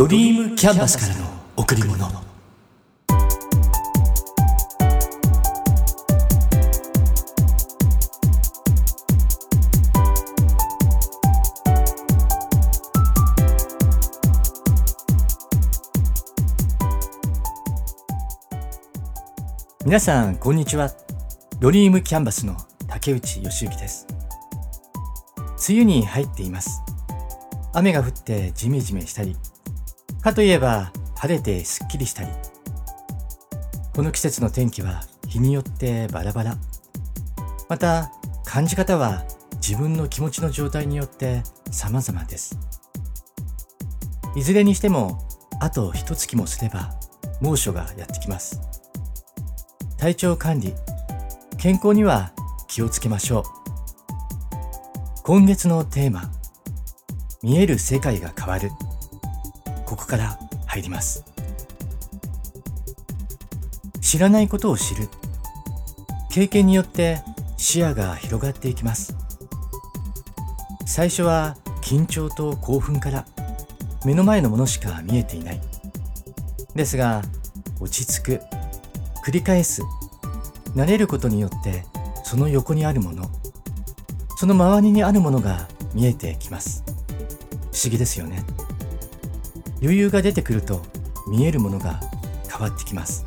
[0.00, 1.26] ドリームキャンバスからの
[1.58, 2.08] 贈り物。
[19.84, 20.90] 皆さんこんにちは。
[21.58, 22.56] ドリームキャンバスの
[22.88, 24.06] 竹内義之です。
[25.68, 26.80] 梅雨に入っています。
[27.74, 29.36] 雨が降ってジメジメしたり
[30.22, 32.28] かといえば晴れてすっきりしたり。
[33.94, 36.56] この季節の天気は日によってバラバラ。
[37.68, 38.12] また
[38.44, 39.24] 感じ方は
[39.56, 42.58] 自分の気持ちの状態によって様々です。
[44.36, 45.26] いずれにしても
[45.60, 46.94] あと一月もすれば
[47.40, 48.60] 猛暑がやってきます。
[49.96, 50.74] 体調管理
[51.58, 52.32] 健康には
[52.68, 53.42] 気をつけましょう。
[55.22, 56.30] 今月のテーマ
[57.42, 58.70] 見える世界が変わる。
[59.90, 61.24] ここから入ります。
[64.00, 65.08] 知らないことを知る。
[66.30, 67.22] 経験によって
[67.56, 69.16] 視野が広がっていきます。
[70.86, 73.26] 最初は緊張と興奮から
[74.04, 75.60] 目の前のものしか見えていない。
[76.76, 77.22] ですが
[77.80, 78.40] 落ち着く。
[79.26, 79.82] 繰り返す。
[80.76, 81.84] 慣れることによって
[82.22, 83.28] その横にあるもの
[84.36, 86.84] その周りにあるものが見えてきます。
[87.72, 88.44] 不思議ですよね。
[89.82, 90.82] 余裕が出てくると
[91.28, 92.00] 見えるものが
[92.50, 93.26] 変わってきます。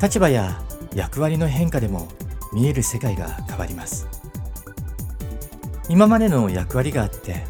[0.00, 0.60] 立場や
[0.94, 2.08] 役割の変化でも
[2.52, 4.06] 見える世界が変わります。
[5.88, 7.44] 今までの役割があって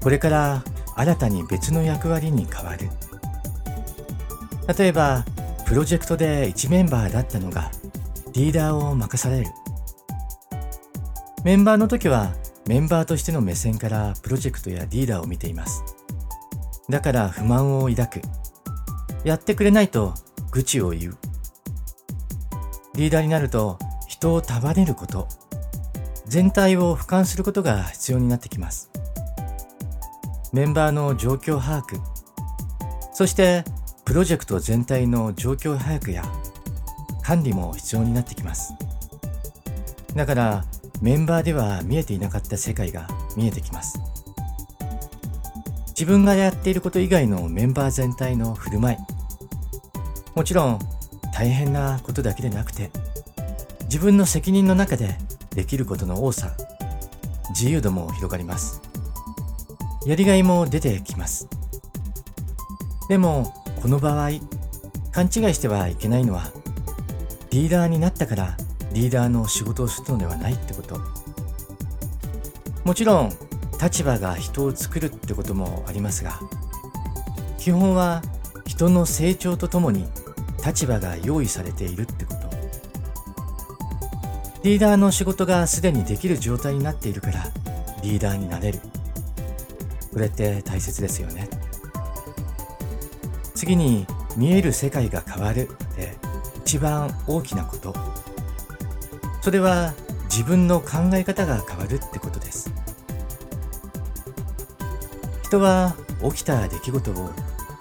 [0.00, 0.64] これから
[0.96, 2.88] 新たに別の役割に変わる。
[4.76, 5.24] 例えば
[5.66, 7.70] プロジェクトで1メンバーだったのが
[8.32, 9.46] リーダーを任される。
[11.44, 12.32] メンバーの時は
[12.70, 15.82] メンバーとしての目線からプロジェクトやリーダーを見ています。
[16.88, 18.22] だから不満を抱く。
[19.24, 20.14] やってくれないと
[20.52, 21.16] 愚痴を言う。
[22.94, 25.26] リーダーになると人を束ねること、
[26.26, 28.88] 全体を俯瞰することが必要になってきます。
[30.52, 31.98] メンバーの状況把握、
[33.12, 33.64] そして
[34.04, 36.22] プロジェクト全体の状況把握や
[37.24, 38.74] 管理も必要になってきます。
[40.14, 40.64] だから
[41.00, 43.98] メンバーでは見えていなかった世界が見えてきます。
[45.88, 48.98] 自分がやっていること以外のメンバー全体の振る舞い。
[50.34, 50.78] もちろん
[51.34, 52.90] 大変なことだけでなくて、
[53.84, 55.16] 自分の責任の中で
[55.54, 56.52] できることの多さ、
[57.50, 58.80] 自由度も広がります。
[60.06, 61.48] やりがいも出てきます。
[63.08, 64.30] でも、この場合、
[65.12, 66.50] 勘違いしてはいけないのは、
[67.50, 68.56] リーダーになったから
[68.92, 71.00] リーダーの仕事をするのではないってこと。
[72.84, 73.32] もちろん
[73.80, 76.38] 立場が人を作るってこともありますが
[77.58, 78.22] 基本は
[78.66, 80.06] 人の成長とともに
[80.64, 82.40] 立場が用意されているってこと。
[84.62, 87.46] リーダーの仕事がすでにできる状態になっているから
[88.02, 88.80] リーダーになれる。
[90.12, 91.48] これって大切ですよね。
[93.54, 94.06] 次に
[94.36, 96.16] 見える世界が変わるって
[96.64, 97.94] 一番大きなこと。
[99.40, 102.72] それは自分の考え方が変わるってことです。
[105.44, 107.30] 人は起きた出来事を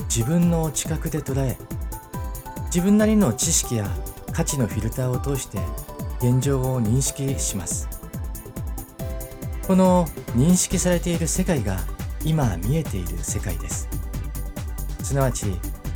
[0.05, 1.55] 自分の知覚で捉え
[2.65, 3.87] 自分なりの知識や
[4.31, 5.59] 価値のフィルターを通して
[6.19, 7.87] 現状を認識します。
[9.67, 11.79] この認識されている世界が
[12.25, 13.87] 今見えている世界です。
[15.03, 15.45] すなわち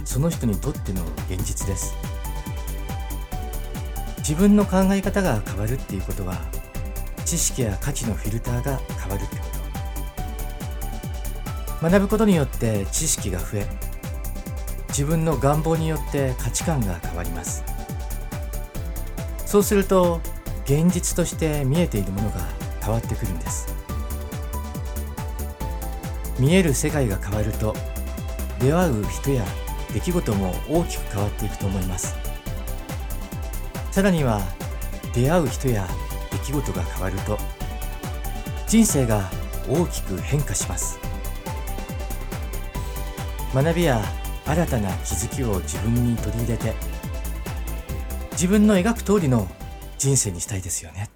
[0.06, 1.96] その人にとっての現実です。
[4.28, 6.40] 自分の考え方が変わるっていうことは
[7.26, 9.44] 知識や価値のフィルターが変わるってこ
[11.82, 11.90] と。
[11.90, 13.68] 学ぶことによって知識が増え
[14.88, 17.66] 自分の願望によって価値観が変わります。
[19.46, 20.22] そうすると
[20.64, 22.40] 現実として見えているものが
[22.82, 23.68] 変わってくるんです。
[26.40, 27.76] 見える世界が変わると
[28.60, 29.46] 出会う人や
[29.94, 32.23] 出来事も大きく変わっていくと思います。
[33.94, 34.42] さらには
[35.14, 35.88] 出会う人や
[36.32, 37.38] 出来事が変わると
[38.66, 39.30] 人生が
[39.70, 40.98] 大きく変化します。
[43.54, 44.02] 学びや
[44.48, 46.74] 新たな気づきを自分に取り入れて
[48.32, 49.48] 自分の描く通りの
[50.00, 51.12] 人生にしたいですよね。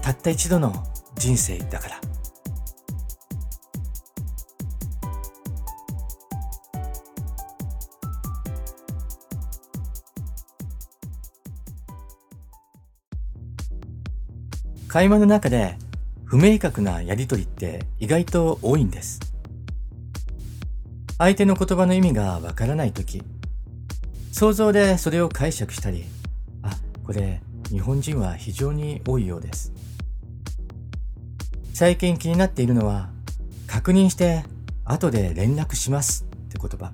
[0.00, 0.72] たった一度の
[1.16, 2.00] 人生だから。
[14.98, 15.76] 会話の中で
[16.24, 19.20] 不明確なやりとりって意外と多いんです。
[21.18, 23.22] 相手の言葉の意味がわからないとき、
[24.32, 26.04] 想像でそれを解釈したり、
[26.62, 26.72] あ、
[27.06, 27.40] これ
[27.70, 29.72] 日本人は非常に多いようです。
[31.74, 33.08] 最近気になっているのは、
[33.68, 34.42] 確認して
[34.84, 36.90] 後で連絡しますって言葉。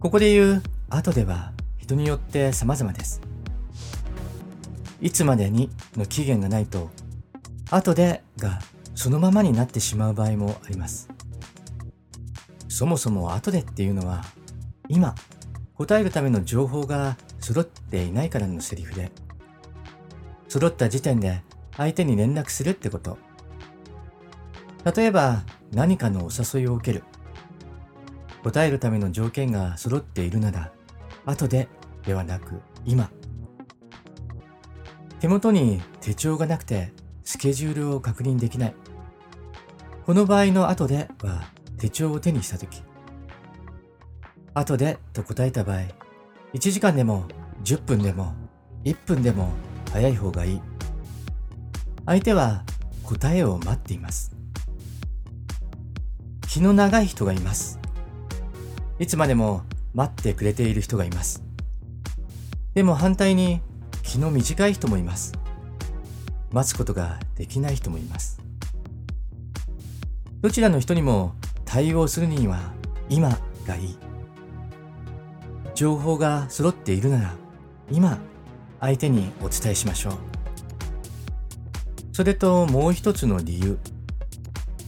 [0.00, 3.20] ここで言う後では人によって様々です。
[5.00, 6.90] いつまでにの期限がないと
[7.70, 8.60] 後でが
[8.94, 11.08] そのままになってしまう場合もあります。
[12.68, 14.22] そもそも後でっていうのは
[14.88, 15.14] 今
[15.74, 19.10] 答えるための情報が揃っていないからのセリフで
[20.48, 21.42] 揃った時点で
[21.76, 23.18] 相手に連絡するってこと。
[24.96, 27.04] 例えば何かのお誘いを受ける。
[28.42, 30.70] 答えるための条件が揃っているなら
[31.24, 31.68] 後で
[32.04, 33.10] ではなく今。
[35.20, 36.92] 手元に手帳がなくて
[37.24, 38.74] スケジュールを確認できない。
[40.04, 41.44] この場合の後では
[41.78, 42.82] 手帳を手にしたとき、
[44.54, 45.80] 後でと答えた場合、
[46.54, 47.26] 1時間でも
[47.64, 48.34] 10分でも
[48.84, 49.50] 1分でも
[49.90, 50.60] 早い方がいい。
[52.04, 52.64] 相手は
[53.02, 54.36] 答えを待っています。
[56.48, 57.80] 気の長い人がいます。
[58.98, 59.62] いつまでも
[59.92, 61.42] 待ってくれている人がいます。
[62.74, 63.60] でも反対に
[64.06, 65.32] 気の短い人もいます。
[66.52, 68.40] 待つことができない人もいます。
[70.40, 72.72] どちらの人にも対応するには
[73.08, 73.36] 今
[73.66, 73.98] がいい。
[75.74, 77.34] 情報が揃っているなら
[77.90, 78.18] 今
[78.80, 80.14] 相手にお伝えしましょう。
[82.12, 83.78] それともう一つの理由。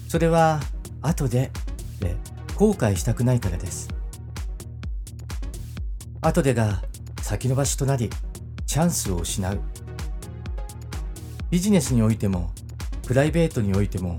[0.08, 0.60] それは
[1.02, 1.50] 後で
[2.00, 2.16] で
[2.54, 3.88] 後悔したくないからです。
[6.20, 6.82] 後でが
[7.20, 8.08] 先延ばしとなり
[8.68, 9.58] チャンスを失う。
[11.48, 12.50] ビジネスにおいても、
[13.06, 14.18] プライベートにおいても、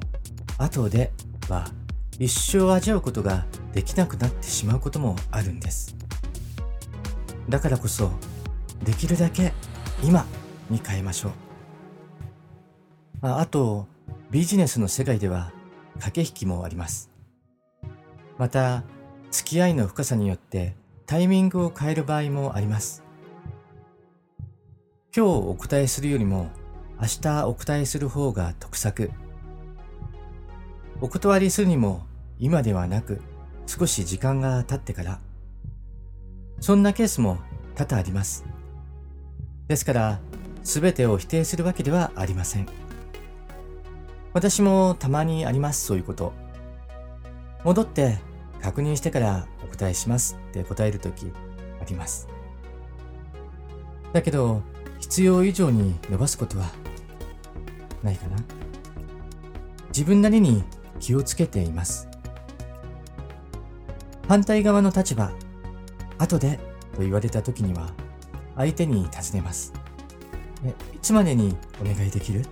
[0.58, 1.12] 後で
[1.48, 1.70] は
[2.18, 5.96] 一生味わうことができなくなってしまうこともあるんです。
[7.48, 8.12] だからこそ、
[8.84, 9.54] できるだけ
[10.04, 10.26] 今
[10.72, 11.32] に変えましょう。
[13.22, 13.86] ああと、
[14.32, 15.52] ビジネスの世界では
[16.00, 17.12] 駆け引きもあります。
[18.40, 18.84] また、
[19.30, 20.76] 付き合いの深さによって
[21.06, 23.04] タイミングを変える場合もあります。
[25.16, 26.52] 今日お答えするよりも
[27.02, 29.10] 明日お答えする方が得策。
[31.02, 32.06] お断りするにも
[32.38, 33.20] 今ではなく
[33.66, 35.20] 少し時間が経ってから。
[36.60, 37.40] そんなケースも
[37.74, 38.46] 多々あります。
[39.68, 40.20] ですから、
[40.64, 42.68] すべてを否定するわけではありません。
[44.34, 46.34] 私もたまにあります、そういうこと。
[47.64, 48.20] 戻って
[48.62, 51.26] 確認してからお答えしますって答えるとき
[51.82, 52.28] あります。
[54.14, 54.62] だけど、
[55.00, 56.70] 必要以上に伸ばすことは
[58.04, 58.38] ないかな
[59.88, 60.64] 自分なりに
[61.00, 62.08] 気をつけています。
[64.28, 65.32] 反対側の立場、
[66.18, 66.60] 後で
[66.94, 67.90] と言われた時には
[68.56, 69.74] 相手に尋ねます。
[70.64, 72.42] え、いつまでにお願いできる？
[72.42, 72.50] って。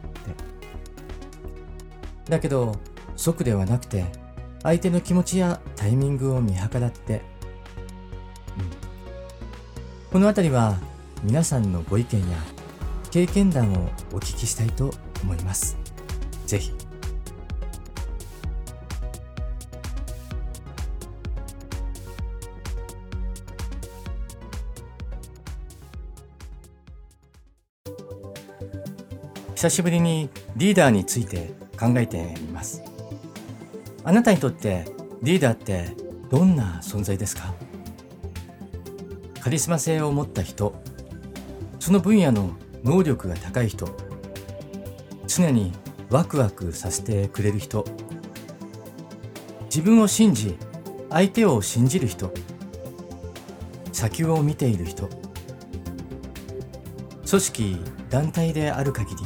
[2.30, 2.76] だけど、
[3.16, 4.06] 即ではなくて、
[4.64, 7.22] 相手の気持ちやタイミングを見計らって、うん、
[10.12, 10.78] このあたりは
[11.24, 12.38] 皆さんのご意見や
[13.12, 14.94] 経験談をお聞きしたいと
[15.24, 15.78] 思います。
[16.46, 16.72] ぜひ。
[29.56, 32.84] 久しぶりにリーダーについて考えてみます。
[34.04, 34.86] あなたにとって
[35.24, 35.96] リーダーって
[36.30, 37.54] どんな存在ですか？
[39.42, 40.76] カリスマ性を持った人、
[41.88, 42.52] その分野の
[42.84, 43.88] 能力が高い人、
[45.26, 45.72] 常に
[46.10, 47.86] ワクワクさせてくれる人。
[49.68, 50.58] 自分を信じ
[51.10, 52.34] 相手を信じる人。
[53.94, 55.08] 先を見ている人。
[57.26, 57.78] 組織
[58.10, 59.24] 団体である限り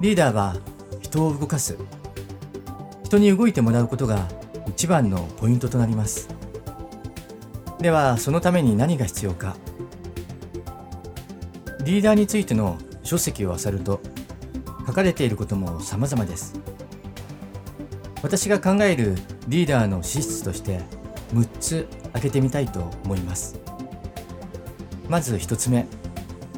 [0.00, 0.56] リーダーは
[1.02, 1.76] 人を動かす。
[3.04, 4.26] 人に動いてもらうことが
[4.68, 6.30] 一番のポイントとなります。
[7.78, 9.54] ではそのために何が必要か。
[11.88, 14.02] リーダーについての書籍を漁ると
[14.86, 16.60] 書かれていることも様々です。
[18.22, 19.14] 私が考える
[19.48, 20.82] リーダーの資質として
[21.32, 23.58] 6つ挙げてみたいと思います。
[25.08, 25.86] まず1つ目、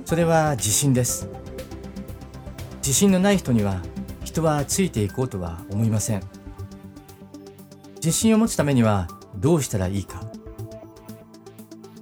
[0.05, 1.29] それは自信です。
[2.79, 3.81] 自信のない人には
[4.25, 6.25] 人はついていこうとは思いません。
[7.99, 9.07] 自信を持つためには
[9.37, 10.25] どうしたらいいか。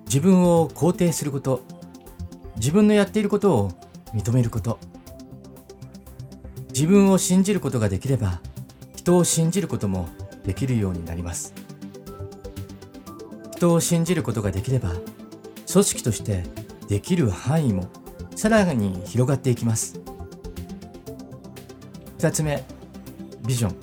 [0.06, 1.60] 自分を肯定すること、
[2.58, 3.70] 自分のやっていることを
[4.14, 4.78] 認めること。
[6.68, 8.40] 自分を信じることができれば
[8.94, 10.08] 人を信じることも
[10.44, 11.52] できるようになります。
[13.56, 14.92] 人を信じることができれば
[15.70, 16.44] 組織として
[16.88, 17.88] できる範囲も
[18.36, 20.00] さらに広がっていきます。
[22.18, 22.64] 2つ目
[23.46, 23.76] ビジョン。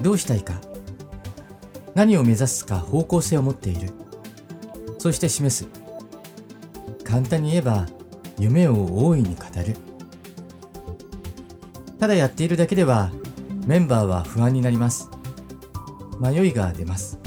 [0.00, 0.60] どうしたいか。
[1.94, 3.90] 何を目指すか方向性を持っている。
[4.98, 5.85] そして示す。
[7.06, 7.86] 簡単に言えば
[8.36, 9.76] 夢を大いに語る。
[12.00, 13.12] ただやっているだけでは
[13.64, 15.08] メンバーは不安になります。
[16.18, 17.18] 迷いが出ます。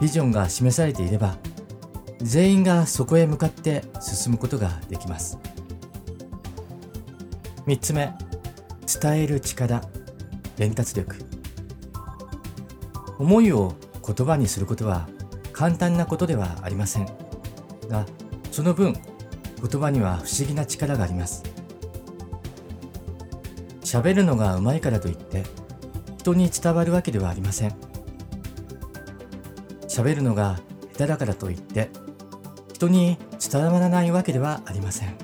[0.00, 1.38] ビジョンが示されていれば
[2.20, 5.38] 全員がそこへ向かって進むことができます。
[7.66, 8.12] 3つ目
[9.00, 9.82] 伝える力
[10.56, 11.16] 伝達力。
[13.18, 15.08] 思いを言葉にすることは
[15.52, 17.06] 簡単なことではありません
[17.88, 18.04] が
[18.56, 21.42] その分言葉には不思議な力があります。
[23.82, 25.44] 喋るのがうまいからといって
[26.16, 27.74] 人に伝わるわけではありません。
[29.86, 30.58] 喋るのが
[30.94, 31.90] 下手だからといって
[32.72, 35.14] 人に伝わらないわけではありません。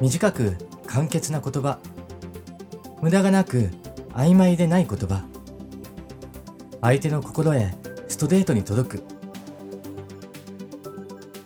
[0.00, 1.78] 短く簡潔な言葉
[3.00, 3.70] 無駄がなく
[4.14, 5.24] 曖昧でない言葉
[6.80, 7.72] 相手の心へ
[8.08, 9.15] ストレートに届く。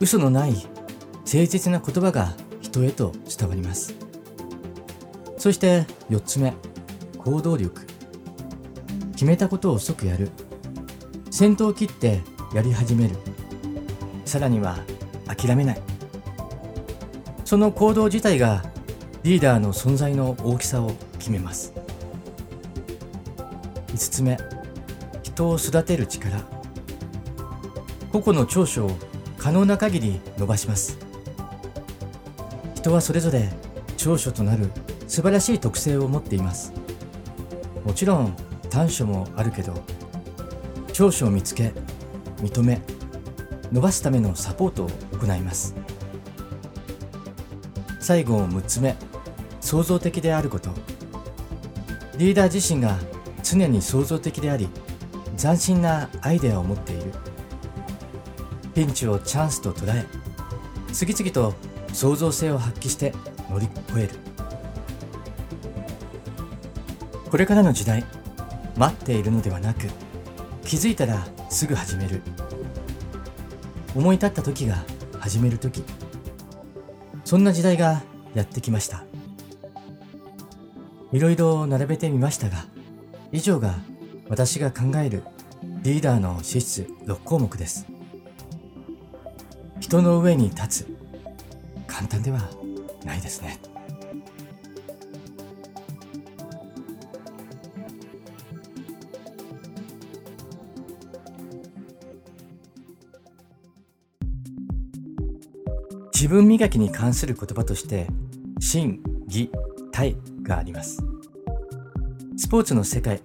[0.00, 0.66] 嘘のない誠
[1.26, 3.94] 実な言葉が人へと伝わります。
[5.36, 6.54] そして4つ目
[7.18, 7.86] 行動力。
[9.12, 10.30] 決めたことを即やる。
[11.30, 12.22] 先頭を切って
[12.54, 13.16] やり始める。
[14.24, 14.78] さらには
[15.26, 15.82] 諦めない。
[17.44, 18.64] その行動自体が
[19.22, 21.74] リーダーの存在の大きさを決めます。
[23.88, 24.38] 5つ目
[25.22, 26.40] 人を育てる力。
[28.10, 29.09] 個々の長所を
[29.40, 30.98] 可能な限り伸ばします。
[32.74, 33.48] 人はそれぞれ
[33.96, 34.70] 長所となる
[35.08, 36.74] 素晴らしい特性を持っています。
[37.82, 38.36] もちろん
[38.68, 39.72] 短所もあるけど
[40.92, 41.72] 長所を見つけ
[42.42, 42.82] 認め
[43.72, 45.74] 伸ばすためのサポートを行います。
[47.98, 48.94] 最後6つ目
[49.62, 50.68] 創造的であること。
[52.18, 52.98] リーダー自身が
[53.42, 54.68] 常に創造的であり
[55.38, 57.29] 斬新なアイデアを持っている。
[58.80, 60.06] ピンチをチャンスと捉え
[60.90, 61.52] 次々と
[61.92, 63.12] 創造性を発揮して
[63.50, 64.14] 乗り越える。
[67.30, 68.06] これからの時代
[68.78, 69.80] 待っているのではなく
[70.64, 72.22] 気づいたらすぐ始める。
[73.94, 74.82] 思い立った時が
[75.18, 75.84] 始める時。
[77.26, 79.04] そんな時代がやってきました。
[81.12, 82.64] いろいろ並べてみましたが
[83.30, 83.74] 以上が
[84.30, 85.22] 私が考える
[85.82, 87.99] リーダーの資質6項目です。
[89.90, 90.86] 人の上に立つ。
[91.88, 92.48] 簡単では
[93.04, 93.58] ないですね。
[106.14, 108.06] 自分磨きに関する言葉として
[108.60, 109.50] 心、技、
[109.90, 111.02] 体があります。
[112.36, 113.20] スポーツの世界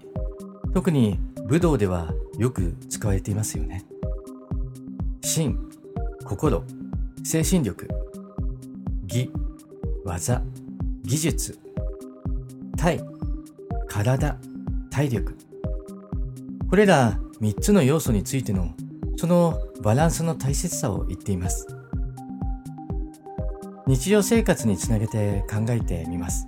[0.74, 3.86] 特に武道ではよく使われていますよね。
[5.22, 5.75] 心、
[6.26, 6.64] 心、
[7.24, 7.88] 精神力
[9.06, 9.32] 技、
[10.04, 10.42] 技、
[11.04, 11.58] 技術
[12.76, 13.00] 体、
[13.88, 14.38] 体、
[14.90, 15.38] 体力
[16.70, 18.74] これら3つの要素についての
[19.16, 21.68] そのバランスの大切さを言っています
[23.88, 26.48] 日常生活につなげて考えてみます。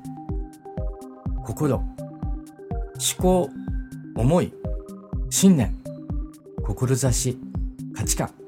[1.45, 1.85] 心、思
[3.19, 3.49] 考、
[4.15, 4.51] 思い、
[5.29, 5.75] 信念、
[6.65, 7.37] 志、
[7.95, 8.46] 価値観。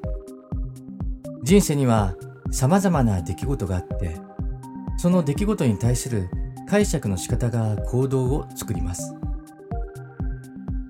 [1.49, 2.13] 人生には
[2.51, 4.17] 様々な出来事があって、
[4.99, 6.29] その出来事に対する
[6.69, 9.15] 解釈の仕方が行動を作ります。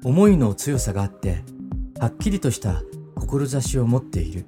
[0.04, 1.46] 思いの強さがあって、
[2.02, 2.84] はっきりとした
[3.16, 4.48] 志を持っている。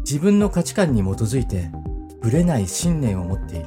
[0.00, 1.70] 自分の価値観に基づいて
[2.20, 3.64] ぶれない信念を持っている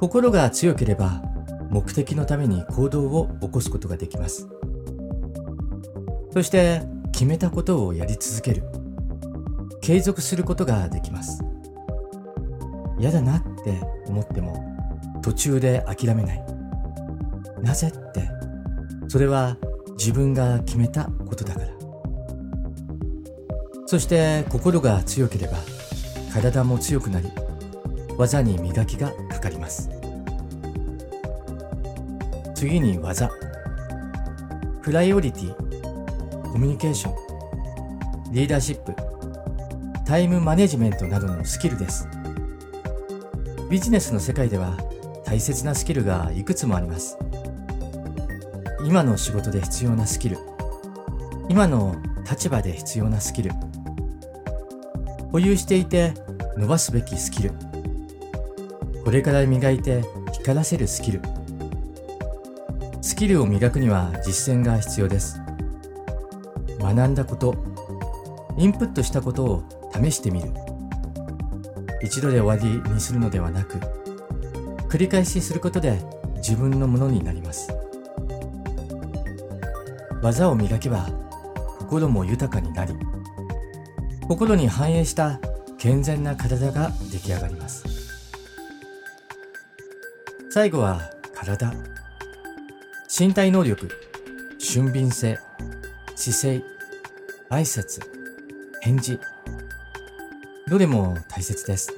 [0.00, 1.22] 心が強ければ
[1.70, 4.48] 目的のために行動を起こすことができます
[6.32, 6.82] そして
[7.20, 8.62] 決めたことをやり続ける。
[9.82, 11.44] 継続することができます。
[12.98, 16.42] 嫌だなって思っても途中で諦めない。
[17.60, 18.30] なぜって
[19.08, 19.58] それは
[19.98, 21.66] 自分が決めたことだから。
[23.84, 25.58] そして心が強ければ
[26.32, 27.28] 体も強くなり
[28.16, 29.90] 技に磨きがかかります。
[32.54, 33.30] 次に技。
[34.80, 35.79] プライオリティ。
[36.52, 38.94] コミュニケーションリーダーシップ
[40.04, 42.08] タイムマネジメントなどのスキルです。
[43.70, 44.76] ビジネスの世界では
[45.24, 47.16] 大切なスキルがいくつもあります。
[48.84, 50.38] 今の仕事で必要なスキル
[51.48, 51.96] 今の
[52.28, 53.52] 立場で必要なスキル
[55.30, 56.14] 保有していて
[56.56, 57.52] 伸ばすべきスキル
[59.04, 60.02] これから磨いて
[60.32, 61.22] 光らせるスキル。
[63.02, 65.39] スキルを磨くには実践が必要です。
[66.94, 67.54] 学んだこと
[68.58, 69.62] インプットしたことを
[69.94, 70.50] 試してみる。
[72.02, 73.78] 一度で終わりにするのではなく
[74.88, 75.98] 繰り返しすることで
[76.36, 77.68] 自分のものになります。
[80.22, 81.08] 技を磨けば
[81.78, 82.94] 心も豊かになり
[84.28, 85.40] 心に反映した
[85.78, 87.84] 健全な体が出来上がります。
[90.50, 91.00] 最後は
[91.34, 91.72] 体。
[93.18, 93.88] 身体能力
[94.58, 95.38] 俊敏性
[96.14, 96.79] 姿勢
[97.50, 98.00] 挨拶
[98.80, 99.18] 返事。
[100.68, 101.92] どれも大切です。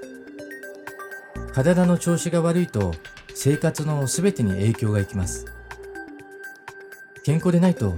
[1.52, 2.94] 体の調子が悪いと
[3.34, 5.44] 生活のすべてに影響がいきます。
[7.22, 7.94] 健康でないと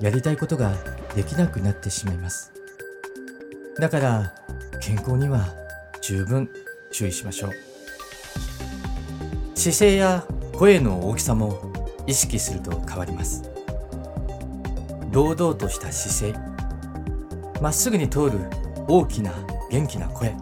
[0.00, 0.72] やりたいことが
[1.14, 2.52] できなくなってしまいます。
[3.78, 4.34] だから
[4.80, 5.54] 健康には
[6.00, 6.48] 十分
[6.90, 7.50] 注意しましょう。
[9.58, 11.70] 姿勢や声の大きさも
[12.06, 13.42] 意識すると変わります。
[15.12, 16.53] 堂々とした姿勢。
[17.60, 18.38] まっすぐに通る
[18.88, 19.32] 大きな
[19.70, 20.34] 元気な声。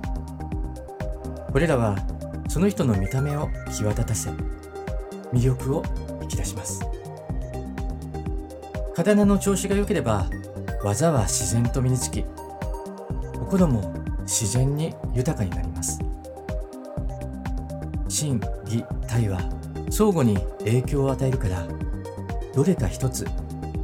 [1.53, 1.97] これらは
[2.49, 4.31] その人の見た目を際立たせ
[5.33, 5.83] 魅力を
[6.23, 6.81] 引き出します。
[8.95, 10.29] 刀の調子が良ければ
[10.85, 12.25] 技は自然と身につき
[13.39, 13.93] 心も
[14.23, 15.99] 自然に豊かになります。
[18.09, 19.41] 心技体は
[19.91, 21.67] 相互に影響を与えるから
[22.55, 23.27] どれか一つ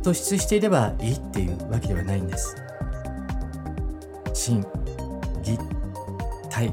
[0.03, 2.57] 突出していればいいっていうわけではないんです。
[4.49, 4.65] 心
[5.43, 5.59] 技
[6.49, 6.73] 体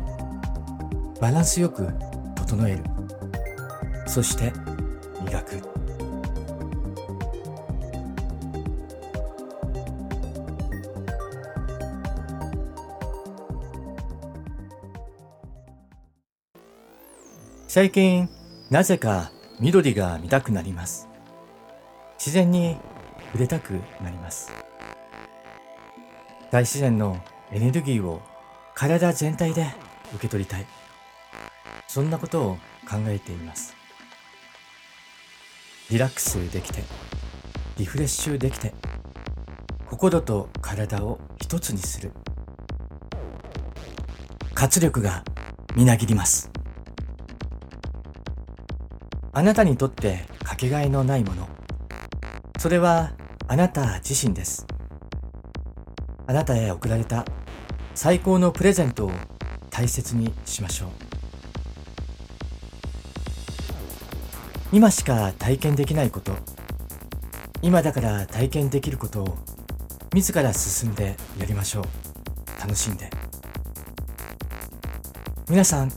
[1.19, 1.89] バランスよく
[2.34, 2.84] 整える。
[4.08, 4.54] そして
[5.26, 5.62] 磨く。
[17.67, 18.30] 最近
[18.69, 21.10] なぜか緑が見たくなります。
[22.17, 22.78] 自然に
[23.34, 24.49] 触れたくなります。
[26.52, 28.21] 大自然のエネルギーを
[28.73, 29.67] 体全体で
[30.13, 30.65] 受け取りたい。
[31.88, 32.55] そんなことを
[32.89, 33.75] 考えています。
[35.89, 36.84] リラックスできて
[37.77, 38.73] リフレッシュできて
[39.88, 42.12] 心と体を一つにする。
[44.53, 45.23] 活力が
[45.75, 46.49] みなぎります。
[49.31, 51.47] あなたにとってかけがえのないもの。
[52.58, 53.13] それは
[53.47, 54.65] あなた自身です。
[56.27, 57.25] あなたへ贈られた
[57.93, 59.11] 最高のプレゼントを
[59.69, 60.89] 大切にしましょう。
[64.71, 66.33] 今しか体験できないこと。
[67.61, 69.38] 今だから体験できることを
[70.13, 71.85] 自ら進んでやりましょう。
[72.59, 73.09] 楽しんで。
[75.49, 75.91] 皆さん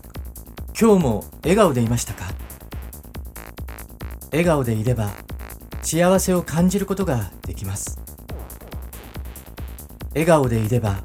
[0.79, 2.27] 今日も笑顔でいましたか？
[4.31, 5.11] 笑顔でいれば
[5.83, 8.08] 幸せを感じることができます。
[10.19, 11.05] 笑顔でいれば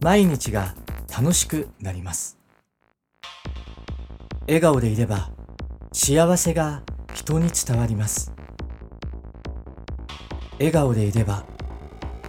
[0.00, 0.74] 毎日が
[1.14, 2.38] 楽しくなります。
[4.46, 5.28] 笑顔でいれば
[5.92, 6.82] 幸せが
[7.12, 8.32] 人に伝わります。
[10.52, 11.44] 笑顔でいれば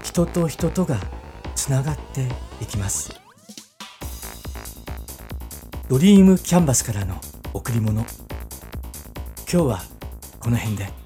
[0.03, 0.99] 人と人とが
[1.55, 2.27] つながって
[2.59, 3.17] いきます。
[5.87, 7.15] ドリームキャンバスからの
[7.53, 8.01] 贈り物。
[8.01, 8.07] 今
[9.47, 9.81] 日は
[10.41, 10.98] この辺で。